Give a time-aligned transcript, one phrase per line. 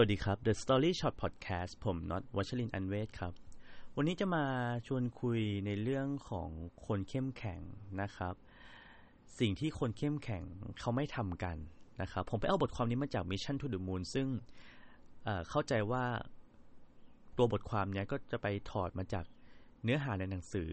[0.00, 3.32] วัสดีครับ The Story Short Podcast ผมน็อตวัชรินอันเวศครับ
[3.96, 4.44] วันนี้จะมา
[4.86, 6.48] ชวนคุยในเรื่องของ
[6.86, 7.60] คนเข้มแข็ง
[8.00, 8.34] นะครับ
[9.38, 10.44] สิ่งที่คนเข้มแข็ง
[10.80, 11.56] เขาไม่ทำกัน
[12.00, 14.26] นะครับ ผมไปเอาบทความนี้มาจาก Mission to the Moon ซึ่ง
[15.24, 16.04] เเข้าใจว่า
[17.36, 19.24] ตัวบทความเนี้ยก็จะไปถอดมาจาก
[19.84, 20.70] เนื้อหาในหนังสือ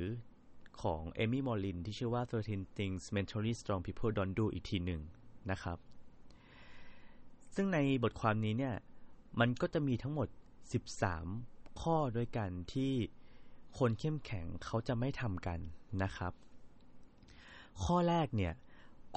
[0.82, 5.02] ของเอมี่มอลลินที่ชื่อว่า 13 Things Mentally Strong People Don't Do อีกทีหนึ่ง
[5.52, 5.78] นะครับ
[7.56, 8.76] ซึ่งในบทความนี้เนี่ย
[9.40, 10.28] มันก็จะมีทั้งหมด
[11.04, 12.94] 13 ข้อด้วยกันที่
[13.78, 15.60] คนเข้มแข็งเขาจะไม่ทำกัน
[16.04, 16.34] นะครับ
[17.84, 18.54] ข้อแรกเนี่ย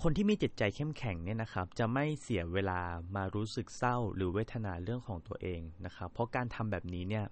[0.02, 2.80] คนที่มีจิตใจเข้มแข็งเนี่ยนะครับ จะไม่เสียเวลา
[3.16, 7.24] มารู้สึกเศร้าหรือเวทนาเรื่องของตัวเองนะครับ เพราะการทำแบบนี้เนี่ย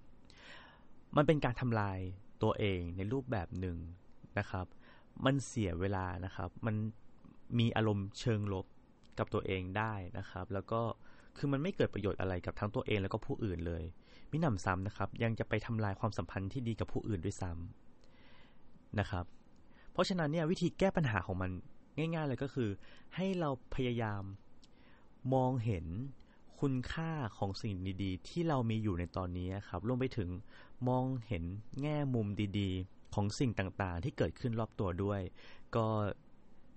[1.15, 1.99] มันเป็นการทำลาย
[2.43, 3.77] ตัวเองในรูปแบบหนึ่ง
[4.39, 4.65] นะครับ
[5.25, 6.75] มันเสียเวลานะครับ มัน
[7.59, 8.65] มีอารมณ์เชิงลบ
[9.17, 10.81] กับตัวเองได้นะครับ แล้วก็
[11.37, 13.83] คือมันไม่เกิดประโยชน์อะไรกับทั้งตัวเองแล้วก็ผู้อื่นเลย
[14.31, 19.25] มิหนำซ้ำนะครับ ยังจะไปทำลายความสัมพันธ์ที่ดีกับผู้อื่นด้วยซ้ำนะครับ
[19.91, 21.51] เพราะฉะนั้นเนี่ยวิธีแก้ปัญหาของมัน
[21.97, 22.69] ง่าย ๆ เลยก็คือ
[23.15, 24.23] ให้เราพยายาม
[25.33, 25.85] มองเห็น
[26.59, 30.29] คุณค่าของสิ่งดีๆ ที่เรามีอยู่ในตอนนี้ครับรวมไปถึง
[30.87, 31.43] มองเห็น
[31.81, 32.27] แง่มุม
[32.59, 35.21] ดีๆ ของสิ่งต่างๆ ที่เกิดขึ้นรอบตัวด้วย
[35.75, 35.87] ก็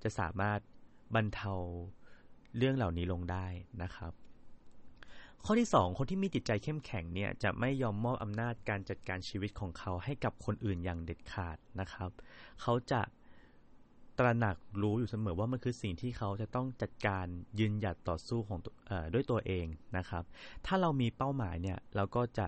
[0.02, 0.58] จะสามารถ
[1.14, 1.52] บรรเทา
[2.56, 3.46] เรื่องเหล่านี้ลงได้
[3.82, 4.12] นะครับ
[5.44, 12.10] ข้อที่ 2 คนที่มีจิตใจเข้มแข็งเนี่ยจะไม่ยอมมอบอำนาจการจัดการชีวิตของเขาให้กับคนอื่นอย่างเด็ดขาดนะครับ
[12.62, 13.00] เขาจะ
[14.18, 17.26] ตระหนักรู้อยู่เสมอว่ามันคือสิ่งที่เขาจะต้องจัดการ
[17.58, 18.58] ยืนหยัดต่อสู้ของ
[18.90, 19.66] ออด้วยตัวเอง
[19.96, 20.24] นะครับ
[20.66, 22.46] ถ้าเรามีเป้าหมายเนี่ยเราก็จะ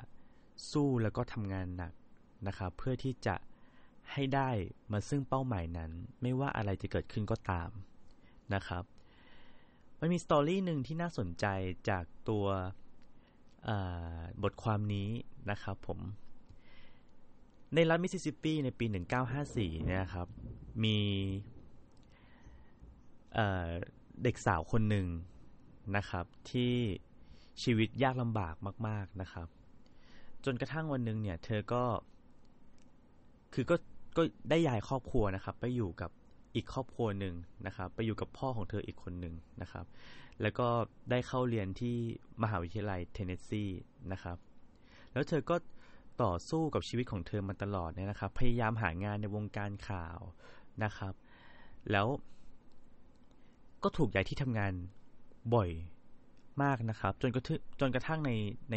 [0.73, 1.93] สู้แล้วก็ทำงานหนัก
[2.47, 3.37] นะครับเพื่อที่จะ
[4.13, 4.51] ให้ได้
[4.93, 5.91] มาซึ่งเป้าหมายนั้น
[6.23, 7.71] ไม่ว่าอะไรจะเกิดขึ้นก็ตาม
[8.55, 8.85] นะครับ
[10.01, 11.47] มันมีสตอรี่หนึ่งที่น่าสนใจ
[11.89, 12.47] จากตัว
[14.43, 15.09] บทความนี้
[15.51, 15.99] นะครับผม
[17.75, 18.87] ในรัฐมิสซิสซิปปีในปี
[19.37, 20.29] 1954เนี่ยครับ
[20.85, 20.99] มี
[23.35, 25.07] เเด็กสาวคนหนึ่ง
[25.97, 26.75] นะครับ ที่
[27.63, 28.55] ชีวิตยากลำบาก
[28.89, 29.49] มาก ๆนะครับ
[30.45, 31.85] จนกระทั่งวันหนึ่งเนี่ย เธอก็
[33.55, 33.77] คือก็
[34.17, 36.11] ก็ได้ย้ายครอบครัวนะครับ ไปอยู่กับ
[36.55, 37.35] อีกครอบครัวหนึ่ง
[37.67, 39.87] นะครับ ไปอยู่กับพ่อของเธออีกคนหนึ่งนะครับ
[40.43, 40.69] แล้วก็
[41.11, 41.97] ได้เข้าเรียนที่
[42.43, 43.65] มหาวิทยาลัยเทนเนสซี
[44.13, 44.37] นะครับ
[45.13, 45.57] แล้วเธอก็
[46.23, 50.19] ต่อสู้กับชีวิตของเธอมาตลอดเนี่ยนะครับ พยายามหางานในวงการข่าว
[50.85, 51.15] นะครับ
[51.91, 52.07] แล้ว
[53.83, 54.73] ก็ถูกย้ายที่ทำงาน
[55.55, 55.71] บ่อย
[56.63, 58.31] มากนะครับ จนกระทั่งจนกระทั่งใน
[58.71, 58.77] ใน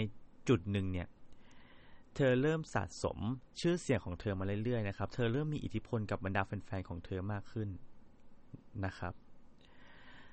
[0.50, 1.08] จุดหนึ่งเนี่ย
[2.16, 3.20] เธอเริ่มสะสม
[3.60, 7.70] ชื่อเสียงของเธอมาเรื่อยๆนะครับ เธอเริ่มมีอิทธิพลกับบรรดาแฟนๆของเธอมากขึ้น
[8.86, 9.14] นะครับ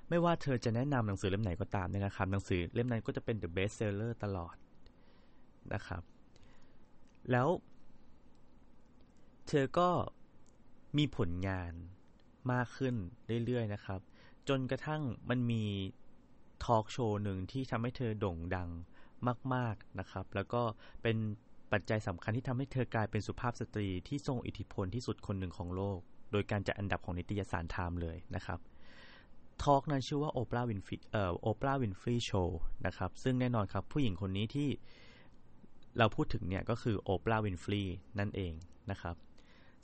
[0.08, 4.54] ไม่ว่าเธอจะแนะนำหนังสือเล่มไหนก็ตามเนี่ยนะครับ หนังสือเล่มนั้นก็จะเป็น the best seller ตลอด
[5.74, 6.02] นะครับ
[7.30, 7.48] แล้ว
[9.48, 9.88] เธอก็
[10.98, 11.72] มีผลงาน
[12.52, 12.94] มากขึ้น
[13.44, 14.00] เรื่อยๆนะครับ
[14.48, 15.64] จนกระทั่งมันมี
[16.64, 18.68] ทอล์กโชว์หนึ่งที่ทำให้เธอโด่งดัง
[19.54, 20.62] มาก ๆนะครับ แล้วก็
[21.02, 21.16] เป็น
[21.72, 25.98] ปัจจัยสำคัญที่ทำให้เธอกลายเป็นสุภาพสตรีที่ทรงอิทธิพลที่สุดคนหนึ่งของโลก
[26.32, 28.58] โดยการจัดอันดับของนิตยสารไทม์เลยนะครับ
[29.62, 34.68] talk นั้นชื่อว่า Oprah Winfrey เอ่อ Oprah Winfrey Showนะครับซึ่งแน่นอนครับผู้หญิงคนนี้ที่
[35.98, 37.82] เราพูดถึงเนี่ยก็คือโอปราวินฟรี
[38.18, 38.52] นั่นเอง
[38.90, 39.16] นะครับ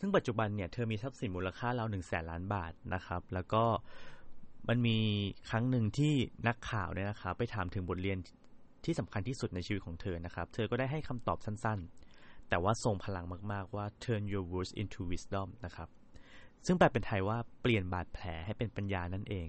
[0.01, 3.65] ซึ่งปัจจุบันเนี่ยเธอมีทรัพย์สินมูลค่าราวหนึ่งแสนล้านบาทนะครับ แล้วก็
[4.69, 4.99] มันมี
[5.51, 6.15] ครั้งหนึ่งที่
[6.49, 8.19] นักข่าวเนี่ยนะครับไปถามถึงบทเรียน
[8.87, 15.89] ที่สำคัญที่สุดในชีวิตของเธอนะครับ เธอก็ได้ให้คำตอบสั้นๆ แต่ว่าทรงพลังมากๆว่า turn your words into wisdom นะครับ
[16.67, 19.49] ซึ่งแปลเป็นไทยว่าเปลี่ยนบาดแผลให้เป็นปัญญานั่นเอง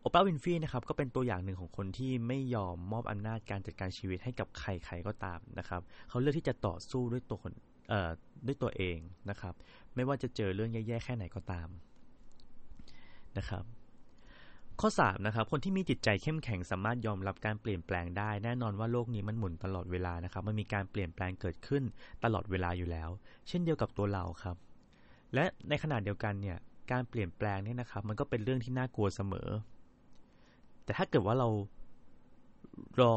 [0.00, 7.52] โอปราวินฟรีนะครับก็เป็นตัวอย่างหนึ่งของคนที่ไม่ยอมมอบอำนาจการจัดการชีวิตให้กับใครๆก็ตามนะครับ เขาเลือกที่จะต่อสู้ด้วยตัวคน
[7.88, 8.10] เอ่อ
[8.46, 8.98] ด้วยตัวเอง
[9.30, 9.54] นะครับ
[9.94, 11.68] ไม่ว่าจะเจอเรื่องแย่ๆแค่ไหนก็ตาม
[13.38, 13.64] นะครับ
[14.80, 21.82] ข้อ 3 นะครับ คนที่มีจิตใจเข้มแข็งสามารถยอมรับการเปลี่ยนแปลงได้ แน่นอนว่าโลกนี้มันหมุนตลอดเวลานะครับ มันมีการเปลี่ยนแปลงเกิดขึ้น
[22.24, 23.10] ตลอดเวลาอยู่แล้ว
[23.48, 24.56] เช่นเดียวกับตัวเราครับ
[25.34, 26.58] และในขณะเดียวกันเนี่ย
[26.92, 29.48] การเปลี่ยนแปลงเนี่ยนะครับ มันก็เป็นเรื่องที่น่ากลัวเสมอ
[30.84, 31.48] แต่ถ้าเกิดว่าเรา
[33.00, 33.16] รอ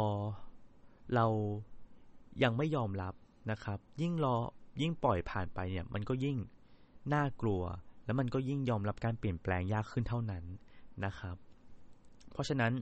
[1.15, 1.25] เรา
[2.43, 3.13] ยังไม่ยอมรับ
[3.51, 4.35] นะครับ ยิ่งรอ
[4.81, 6.37] ยิ่งปล่อยผ่านไปเนี่ย มันก็ยิ่ง
[7.13, 7.61] น่ากลัว
[8.05, 10.43] แล้วมันก็ยิ่งยอมรับการเปลี่ยนแปลงยากขึ้นเท่านั้น
[11.05, 11.37] นะครับ
[12.33, 12.73] เพราะฉะนั้น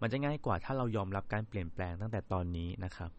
[0.00, 3.10] มันจะง่ายกว่าถ้าเรายอมรับการเปลี่ยนแปลงตั้งแต่ตอนนี้นะครับ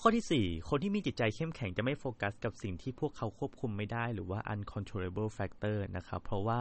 [0.00, 6.60] ข้อที่ 4 คนที่มีจิตใจเข้มแข็งจะไม่โฟกัสกับสิ่งที่พวกเขาควบคุมไม่ได้หรือว่า uncontrollable factor นะครับ เพราะว่า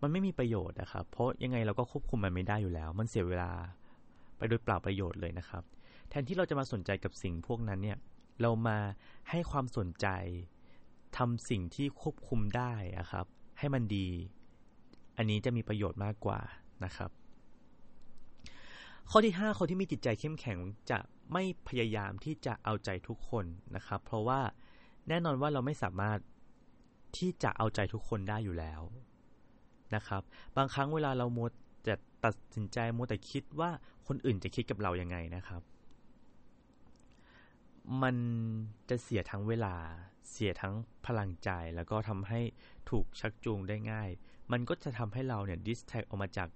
[0.00, 3.52] มันไม่มีประโยชน์นะครับ เพราะยังไงเราก็ควบคุมมันไม่ได้อยู่แล้ว มันเสียเวลา
[4.36, 5.62] ไปโดยเปล่าประโยชน์เลยนะครับ
[6.08, 7.98] แทนที่เราจะมาสนใจกับสิ่งพวกนั้นเนี่ย
[8.40, 8.78] เรามา
[9.30, 10.06] ให้ความสนใจ
[11.16, 13.26] ทำสิ่งที่ควบคุมได้อะครับ
[13.58, 14.08] ให้มันดี
[15.16, 16.40] อันนี้จะมีประโยชน์มากกว่า
[16.84, 17.10] นะครับ
[19.10, 20.58] ข้อที่ 5 คนที่มีจิตใจเข้มแข็ง
[20.90, 20.98] จะ
[21.32, 23.44] ไม่พยายามที่จะเอาใจทุกคน
[23.76, 24.40] นะครับ เพราะว่า
[25.08, 26.18] แน่นอนว่าเราไม่สามารถ
[27.16, 28.82] ที่จะเอาใจทุกคนได้อยู่แล้ว
[29.94, 30.22] นะครับ
[30.56, 31.38] บางครั้งเวลาเราโม
[31.88, 31.94] จะ
[32.24, 33.70] ตัดสินใจโมแต่คิดว่า
[34.06, 35.62] คนอื่นจะคิดกับเรายังไงนะครับ
[38.02, 38.16] มัน
[38.88, 39.74] จะเสียทั้งเวลา
[40.30, 40.74] เสียทั้ง
[41.06, 42.40] พลังใจแล้วก็ทำให้
[42.90, 44.08] ถูกชักจูงได้ง่าย
[44.52, 46.48] มันก็จะทำให้เราเนี่ยดิสแท็กออกมาจาก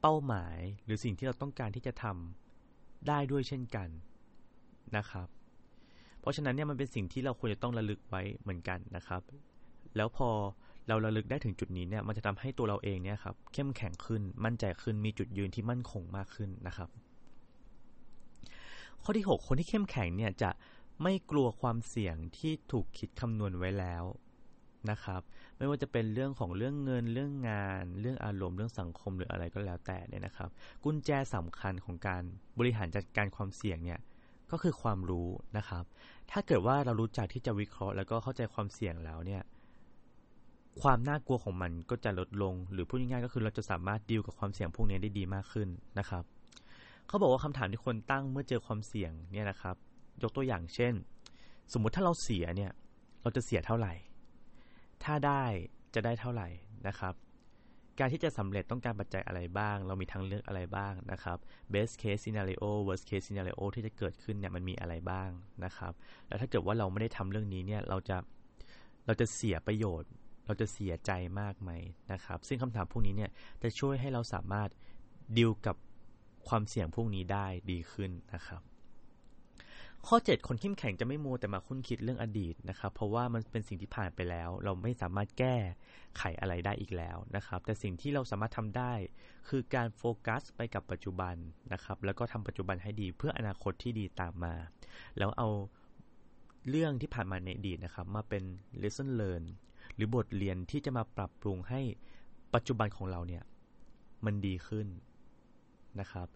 [0.00, 3.88] เป้าหมายหรือสิ่งที่เราต้องการที่จะทำได้ด้วยเช่นกัน
[4.96, 5.28] นะครับ
[6.20, 9.22] เพราะฉะนั้นเนี่ยมันเป็นสิ่งที่เราควรจะต้องระลึกไว้เหมือนกันนะครับ
[9.96, 10.30] แล้วพอ
[10.88, 16.88] เราระลึกได้ถึงจุดนี้เนี่ยมันจะทำให้ตัวเราเองเนี่ยครับเข้มแข็งขึ้นมั่นใจขึ้นมีจุดยืนที่มั่นคงมากขึ้นนะครับ
[19.02, 20.50] ข้อที่ 6 คนที่เข้มแข็งเนี่ยจะ
[21.02, 24.04] ไม่กลัวความเสี่ยงที่ถูกคิดคำนวณไว้แล้ว
[24.90, 25.20] นะครับ
[25.58, 30.48] ไม่ว่าจะเป็นเรื่องของเรื่องเงินเรื่องงาน เรื่องอารมณ์เรื่องสังคมหรืออะไรก็แล้วแต่เนี่ยนะครับ
[30.84, 32.22] กุญแจสำคัญของการ
[32.58, 34.00] บริหารจัดการความเสี่ยงเนี่ย
[34.50, 35.84] ก็คือความรู้นะครับ
[36.30, 39.42] ถ้าเกิดว่าเรารู้จักที่จะวิเคราะห์ แล้วก็เข้าใจความเสี่ยงแล้วเนี่ย
[40.82, 45.68] ความน่ากลัวของมันก็จะลดลง หรือพูดง่ายๆก็คือเราจะสามารถดีลกับความเสี่ยงพวกนี้ได้ดีมากขึ้น
[45.98, 46.24] นะครับ
[47.06, 49.76] เขาบอกว่าคำถามที่คนตั้งเมื่อเจอความเสี่ยงเนี่ยนะครับ
[50.22, 50.94] ยกตัวอย่างเช่น
[51.72, 52.70] สมมุติถ้าเราเสียเนี่ย
[53.22, 53.92] เราจะเสียเท่าไหร่
[55.04, 55.44] ถ้าได้
[55.94, 56.48] จะได้เท่าไหร่
[56.88, 57.14] นะครับ
[57.98, 61.38] การที่จะสำเร็จต้องการปัจจัยอะไรบ้าง เรามีทางเลือกอะไรบ้างนะครับ
[61.72, 65.30] best case scenario worst case scenario ที่จะเกิดขึ้นเนี่ยมันมีอะไรบ้าง
[65.64, 65.92] นะครับ
[66.28, 68.16] แล้วถ้าเกิดว่าเราไม่ได้ทำเรื่องนี้เนี่ยเราจะ
[69.06, 70.10] เราจะเสียประโยชน์
[70.46, 71.70] เราจะเสียใจมากไหม
[72.12, 73.30] นะครับ ซึ่งคำถามพวกนี้เนี่ย
[73.62, 74.68] จะช่วยให้เราสามารถ
[75.38, 75.76] ดิวกับ
[76.48, 78.62] ความเสี่ยงพวกนี้ได้ดีขึ้นนะครับ
[80.06, 85.56] ข้อ 7 คนเข้มแข็งจะไม่มัวแต่มาคุ้นคิดเรื่องอดีตนะครับ เพราะว่ามันเป็นสิ่งที่ผ่านไปแล้ว เราไม่สามารถแก้
[86.18, 88.92] ไขอะไรได้อีกแล้วนะครับ แต่สิ่งที่เราสามารถทำได้
[89.48, 91.34] คือการโฟกัสไปกับปัจจุบัน
[91.72, 94.54] นะครับ แล้วก็ทำปัจจุบันให้ดีเพื่ออนาคตที่ดีตามมา
[95.18, 95.48] แล้วเอา
[96.68, 98.44] เรื่องที่ผ่านมาในอดีตนะครับ มาเป็น
[98.82, 99.44] lesson learn
[99.94, 101.80] หรือบทเรียนที่จะมาปรับปรุงให้
[102.54, 103.44] ปัจจุบันของเราเนี่ย
[104.24, 104.86] มันดีขึ้น
[106.00, 106.28] นะครับ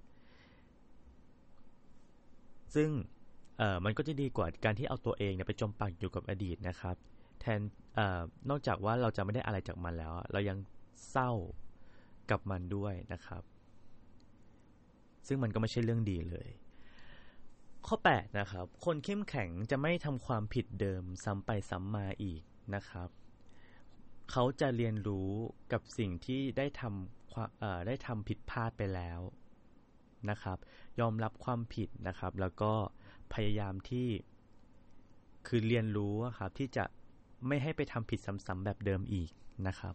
[2.74, 2.90] ซึ่ง
[3.58, 6.96] เอ่อมันก็จะดีกว่าการที่เอาตัวเองเนี่ยไปจมปักอยู่กับอดีตนะครับ
[7.40, 7.60] แทน
[7.94, 8.20] เอ่อ
[8.50, 10.58] นอกจากว่าเราจะไม่ได้อะไรจากมันแล้ว เรายัง
[11.10, 11.30] เศร้า
[12.30, 13.42] กับมันด้วยนะครับ
[15.26, 16.48] ซึ่งมันก็ไม่ใช่เรื่องดีเลย
[17.86, 22.42] ข้อ 8 นะครับ คนเข้มแข็งจะไม่ทำความผิดเดิมซ้ำไปซ้ำมาอีก
[22.74, 23.08] นะครับ
[24.30, 25.30] เขาจะเรียนรู้
[25.72, 29.20] กับสิ่งที่ได้ทำได้ทำผิดพลาดไปแล้ว
[30.30, 30.58] นะครับ
[31.00, 32.72] ยอมรับความผิดนะครับ แล้วก็
[33.32, 34.08] พยายามที่
[35.46, 36.84] คือเรียนรู้ครับที่จะ
[37.46, 39.30] ไม่ให้ไปทำผิดซ้ำๆแบบเดิมอีก
[39.66, 39.94] นะครับ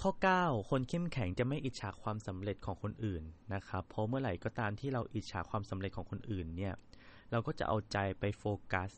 [0.00, 0.10] ข้อ
[0.40, 3.22] 9 คนเข้มแข็งจะไม่อิจฉาความสำเร็จของคนอื่น
[3.54, 6.74] นะครับ เพราะเมื่อไหร่ก็ตามที่เราอิจฉาความสำเร็จของคนอื่นเนี่ย
[7.30, 8.90] เราก็จะเอาใจไปโฟกัส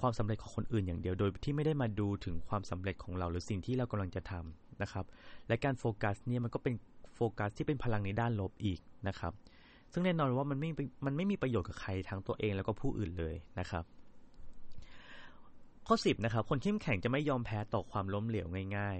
[0.00, 5.04] ความสำเร็จของคนอื่นอย่างเดียวโดยที่ไม่ได้มาดูถึงความสำเร็จของเราหรือสิ่งที่เรากำลังจะทำนะครับ
[5.48, 6.74] และการโฟกัสเนี่ยมันก็เป็น
[7.14, 9.32] โฟกัสที่เป็นพลังในด้านลบอีกนะครับ
[9.92, 10.70] ซึ่งแน่นอนว่ามันไม่
[11.06, 13.84] มันไม่มีประโยชน์กับใครทั้งตัวเองแล้วก็ผู้อื่นเลยนะครับ
[15.86, 18.98] ข้อ10นะครับ คนเข้มแข็งจะไม่ยอมแพ้ต่อความล้มเหลวง่าย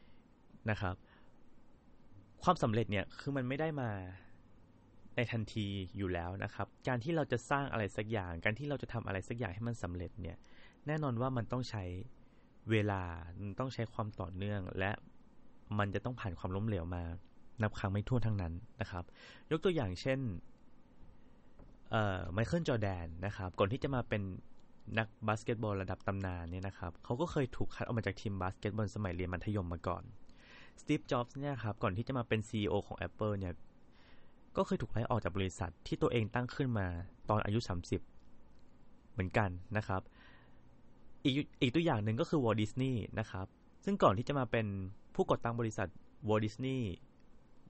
[0.00, 0.94] ๆนะครับ
[2.42, 3.90] ความสำเร็จเนี่ยคือมันไม่ได้มา
[5.16, 5.66] ในทันที
[5.96, 10.36] อยู่แล้วนะครับ การที่เราจะสร้างอะไรสักอย่าง การที่เราจะทำอะไรสักอย่างให้มันสำเร็จเนี่ย
[10.86, 11.84] แน่นอนว่ามันต้องใช้
[12.70, 13.02] เวลา
[13.40, 14.90] มันต้องใช้ความต่อเนื่อง และ
[15.78, 17.04] มันจะต้องผ่านความล้มเหลวมา
[17.62, 19.04] นับครั้งไม่ถ้วนทั้งนั้นนะครับ
[19.50, 20.18] ยกตัวอย่างเช่น
[22.32, 24.22] ไมเคิลจอแดนนะครับ ก่อนที่จะมาเป็น
[24.98, 30.02] นักบาสเกตบอลระดับตำนานเนี่ยนะครับเขาก็เคยถูกคัดออกมาจากทีมบาสเกตบอลสมัยเรียนมัธยมมาก่อน
[30.80, 33.54] สตีฟจ็อบส์เนี่ยครับก่อนที่จะมาเป็น CEO ของ Apple เนี่ย
[34.56, 36.86] ก็เคยถูกไล่ออกจากบริษัทที่ตัวเองตั้งขึ้นมา
[37.30, 37.58] ตอนอายุ
[38.36, 40.02] 30 เหมือนกันนะครับ
[41.24, 43.46] อีกอีกตัวอย่างหนึ่งก็คือวอลดิสนีย์นะครับ
[43.84, 44.66] ซึ่งก่อนที่จะมาเป็น
[45.14, 45.88] ผู้ก่อตั้งบริษัท
[46.28, 46.88] วอลดิสนีย์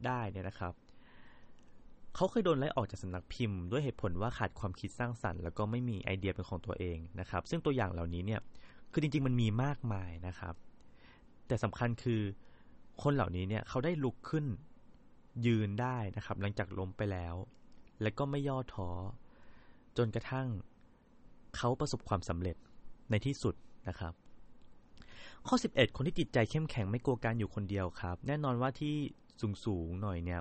[0.07, 0.75] ได้เนี่ยนะครับ
[2.15, 8.41] เขาเคยโดนไล่ออกจากสำนักพิมพ์ ด้วยเหตุผลว่าขาดความคิดสร้างสรรค์แล้วก็ไม่มีไอเดียเป็นของตัวเองนะครับ ซึ่งตัวอย่างเหล่านี้เนี่ย
[8.93, 10.55] คือจริง ๆ มันมีมากมายนะครับ
[11.47, 12.21] แต่สำคัญคือ
[13.03, 14.47] คนเหล่านี้เนี่ยเขาได้ลุกขึ้น
[15.47, 17.35] ยืนได้นะครับ หลังจากล้มไปแล้ว
[18.03, 18.91] และก็ไม่ย่อท้อ
[19.97, 20.47] จนกระทั่ง
[21.57, 22.57] เขาประสบความสำเร็จ
[23.11, 23.55] ในที่สุด
[23.89, 24.13] นะครับ
[25.47, 28.95] ข้อ 11 คนที่จิตใจเข้มแข็งไม่กลัวการอยู่คนเดียวครับ แน่นอนว่าที่
[29.41, 30.41] สูงสูงหน่อยเนี่ย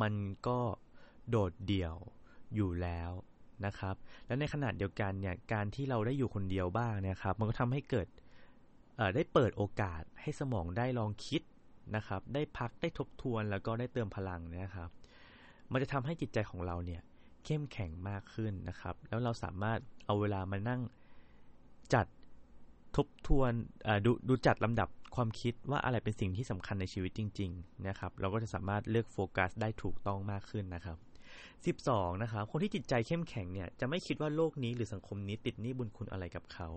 [0.00, 0.14] มัน
[0.48, 0.58] ก็
[1.30, 1.94] โดดเดี่ยว
[2.54, 3.10] อยู่แล้ว
[3.66, 3.94] นะครับ
[4.26, 8.08] และในขณะเดียวกันเนี่ย การที่เราได้อยู่คนเดียวบ้างนะครับ มันก็ทำให้เกิด
[9.14, 11.42] ได้เปิดโอกาสให้สมองได้ลองคิด
[11.96, 14.90] นะครับ ได้พักได้ทบทวนแล้วก็ได้เติมพลังนะครับ
[15.72, 17.02] มันจะทำให้จิตใจของเราเนี่ย
[17.44, 20.80] เข้มแข็งมากขึ้นนะครับ แล้วเราสามารถเอาเวลามานั่ง
[21.94, 22.06] จัด
[22.96, 23.52] ทบทวน
[24.04, 30.98] ดดูจัดลำดับ ความคิดว่าอะไรเป็นสิ่งที่สำคัญในชีวิตจริง ๆ นะครับ เราก็จะสามารถเลือกโฟกัสได้ถูกต้องมากขึ้นนะครับ
[31.80, 36.68] 12นะครับคนที่จิตใจเข้มแข็งเนี่ยจะไม่คิดว่าโลกนี้หรือสังคมนี้ติดหนี้บุญคุณอะไรกับเขา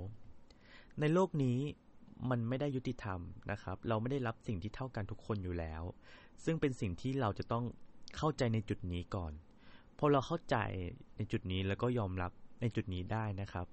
[0.99, 1.57] ในโลกนี้
[2.29, 3.19] มันไม่ได้ยุติธรรม
[3.51, 5.83] นะครับ เราไม่ได้รับสิ่งที่เท่ากันทุกคนอยู่แล้ว
[6.43, 7.65] ซึ่งเป็นสิ่งที่เราจะต้อง
[8.17, 9.31] เข้าใจในจุดนี้ก่อน
[9.99, 10.57] พอเราเข้าใจ
[11.17, 13.67] ในจุดนี้แล้วก็ยอมรับในจุดนี้ได้นะครับ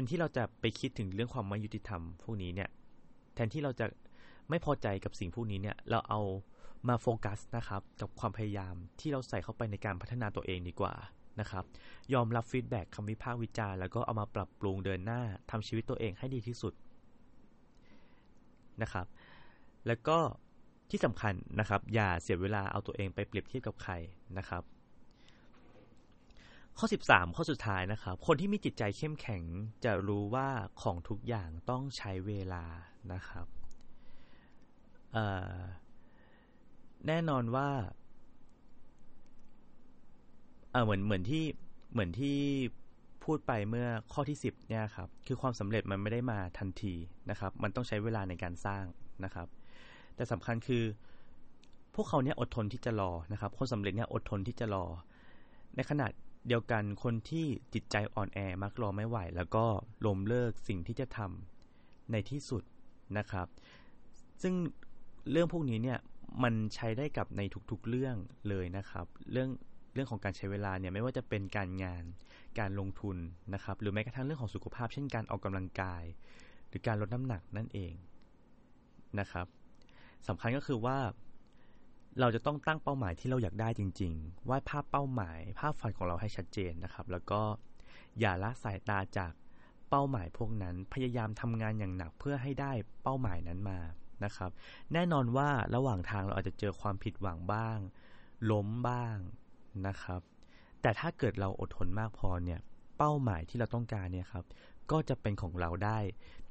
[0.00, 2.70] นที่เราจะไปคิดถึงเรื่องความไม่ยุติธรรมพวกนี้เนี่ย
[3.34, 3.86] แทนที่เราจะ
[4.50, 6.20] ไม่พอใจกับสิ่งพวกนี้เนี่ย เราเอา
[6.88, 10.94] มาโฟกัสนะครับ กับความพยายามที่เราใส่เข้าไปในการพัฒนาตัวเองดีกว่า
[11.40, 11.64] นะครับ
[12.14, 16.74] ยอมรับ feedback คำวิพากษ์วิจารณ์แล้วก็เอามาปรับปรุงเดินหน้าทำชีวิตตัวเองให้ดีที่สุด
[18.82, 19.06] นะครับ
[19.86, 20.18] แล้วก็
[20.90, 23.92] ที่สำคัญนะครับ อย่าเสียเวลาเอาตัวเองไปเปรียบเทียบกับใคร
[24.38, 24.62] นะครับ
[26.78, 29.42] ข้อ 13 ข้อสุดท้ายนะครับ คนที่มีจิตใจเข้มแข็ง
[29.84, 30.48] จะรู้ว่า
[30.82, 32.64] ของทุกอย่างต้องใช้เวลา
[33.12, 33.46] นะครับ
[37.06, 37.68] แน่นอนว่า
[40.84, 41.44] เหมือนเหมือนที่
[41.92, 42.38] เหมือนที่
[43.24, 46.94] พูดไปเมื่อข้อที่ 10เนี่ยครับ คือความสำเร็จมันไม่ได้มาทันที
[47.30, 48.84] นะครับ มันต้องใช้เวลาในการสร้าง
[49.24, 49.48] นะครับ
[50.16, 50.84] แต่สำคัญคือ
[51.94, 54.84] พวกเขาเนี่ยอดทนที่จะรอนะครับ คนสำเร็จเนี่ยอดทนที่จะรอ
[55.76, 56.06] ในขณะ
[56.48, 59.64] เดียวกันคนที่จิตใจอ่อนแอมักรอไม่ไหว แล้วก็
[60.06, 62.62] ล้มเลิกสิ่งที่จะทำในที่สุด
[63.18, 63.46] นะครับ
[64.42, 64.54] ซึ่ง
[65.30, 65.98] เรื่องพวกนี้เนี่ย
[66.42, 68.16] มันใช้ได้กับในทุกๆเรื่อง
[68.48, 69.50] เลยนะครับ เรื่อง
[69.94, 72.04] เรื่องของการใช้เวลาเนี่ยไม่ว่าจะเป็นการงาน
[72.58, 73.16] การลงทุน
[73.54, 76.04] นะครับ หรือแม้กระทั่งเรื่องของสุขภาพ เช่นการออกกำลังกาย
[76.68, 77.92] หรือการลดน้ำหนักนั่นเอง
[79.20, 79.46] นะครับ
[80.28, 80.98] สำคัญก็คือว่า
[82.20, 87.40] เราจะต้องตั้งเป้าหมายที่เราอยากได้จริง ๆ วาดภาพเป้าหมาย ภาพฝันของเราให้ชัดเจนนะครับ แล้วก็
[88.20, 89.32] อย่าละสายตาจาก
[89.90, 93.80] เป้าหมายพวกนั้น พยายามทำงานอย่างหนักเพื่อให้ได้เป้าหมายนั้นมา
[94.24, 94.50] นะครับ
[94.92, 97.78] แน่นอนว่าระหว่างทางเราอาจจะเจอความผิดหวังบ้าง
[98.50, 99.16] ล้มบ้าง
[99.86, 100.20] นะครับ
[100.82, 102.60] แต่ถ้าเกิดเราอดทนมากพอเนี่ย
[102.98, 104.44] เป้าหมายที่เราต้องการเนี่ยครับ
[104.90, 105.98] ก็จะเป็นของเราได้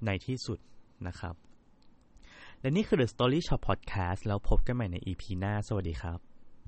[0.06, 0.60] ในที่สุด
[1.08, 1.36] นะครับ
[2.66, 6.35] และนี่คือ The Story Shop Podcast แล้วพบกันใหม่ใน EP หน้า สวัสดีครับ